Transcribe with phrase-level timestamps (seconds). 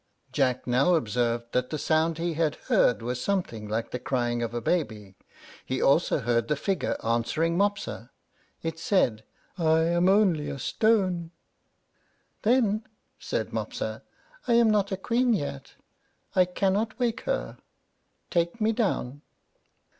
[0.31, 4.51] Jack now observed that the sound he had heard was something like the crying of
[4.51, 5.15] a baby.
[5.63, 8.09] He also heard the figure answering Mopsa.
[8.63, 9.23] It said,
[9.59, 11.29] "I am only a stone!"
[12.41, 12.83] "Then,"
[13.19, 14.01] said Mopsa,
[14.47, 15.73] "I am not a queen yet.
[16.35, 17.59] I cannot wake her.
[18.31, 19.21] Take me down."